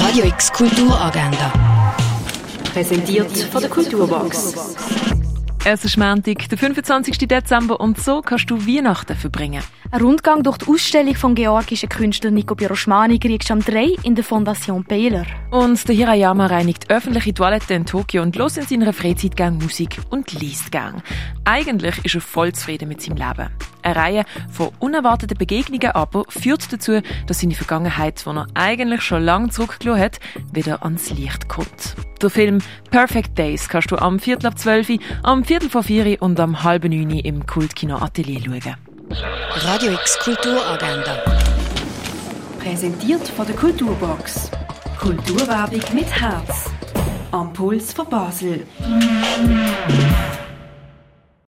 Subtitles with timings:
[0.00, 1.52] Radio X Kulturagenda.
[2.72, 4.54] Präsentiert von der Kulturbox.
[5.62, 7.18] Es ist Montag, der 25.
[7.28, 9.62] Dezember und so kannst du Weihnachten verbringen.
[9.90, 14.14] Ein Rundgang durch die Ausstellung vom georgischen Künstler Nico Piroschmani kriegst du am 3 in
[14.14, 15.26] der Fondation Baylor.
[15.50, 20.00] Und der Hirayama reinigt öffentliche Toiletten in Tokio und los in seiner Freizeit gern Musik
[20.08, 21.02] und liest gern.
[21.44, 23.50] Eigentlich ist er voll zufrieden mit seinem Leben.
[23.82, 29.22] Eine Reihe von unerwarteten Begegnungen aber führt dazu, dass seine Vergangenheit, die er eigentlich schon
[29.22, 30.20] lange zurückgelassen hat,
[30.52, 31.96] wieder ans Licht kommt.
[32.22, 32.58] Der Film
[32.90, 36.90] Perfect Days kannst du am Viertel ab 12, am Viertel vor 4 und am halben
[36.90, 38.76] 9 im Kultkino Atelier schauen.
[39.54, 41.16] Radio X Kulturagenda.
[42.58, 44.50] Präsentiert von der Kulturbox.
[45.00, 46.70] Kulturwerbung mit Herz.
[47.30, 48.66] Am Puls von Basel.